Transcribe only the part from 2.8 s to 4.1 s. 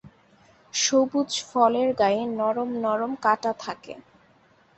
নরম কাঁটা থাকে।